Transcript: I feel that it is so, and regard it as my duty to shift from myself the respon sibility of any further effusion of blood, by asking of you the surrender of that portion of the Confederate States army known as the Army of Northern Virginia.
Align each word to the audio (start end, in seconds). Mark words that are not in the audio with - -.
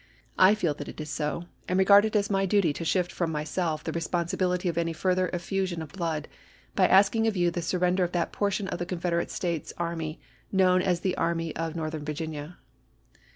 I 0.39 0.55
feel 0.55 0.73
that 0.73 0.87
it 0.87 0.99
is 0.99 1.11
so, 1.11 1.43
and 1.67 1.77
regard 1.77 2.05
it 2.05 2.15
as 2.15 2.27
my 2.31 2.47
duty 2.47 2.73
to 2.73 2.83
shift 2.83 3.11
from 3.11 3.31
myself 3.31 3.83
the 3.83 3.91
respon 3.91 4.25
sibility 4.33 4.67
of 4.67 4.75
any 4.75 4.93
further 4.93 5.29
effusion 5.31 5.79
of 5.79 5.89
blood, 5.91 6.27
by 6.75 6.87
asking 6.87 7.27
of 7.27 7.37
you 7.37 7.51
the 7.51 7.61
surrender 7.61 8.03
of 8.03 8.11
that 8.13 8.31
portion 8.33 8.67
of 8.69 8.79
the 8.79 8.85
Confederate 8.87 9.29
States 9.29 9.73
army 9.77 10.19
known 10.51 10.81
as 10.81 11.01
the 11.01 11.15
Army 11.17 11.55
of 11.55 11.75
Northern 11.75 12.03
Virginia. 12.03 12.57